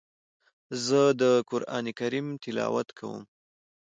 [0.85, 3.23] زه د قرآن کريم تلاوت کوم.